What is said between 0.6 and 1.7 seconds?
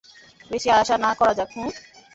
আশা না করা যাক, হুম?